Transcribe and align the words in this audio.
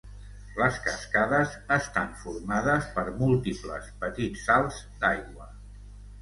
Les 0.59 0.77
cascades 0.85 1.51
estan 1.75 2.15
formades 2.21 2.87
per 2.97 3.03
múltiples 3.19 3.93
petits 4.05 4.49
salts 4.49 4.81
d'aigua. 5.05 5.49